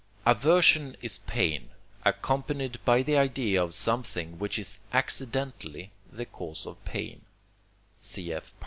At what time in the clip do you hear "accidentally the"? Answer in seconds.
4.91-6.25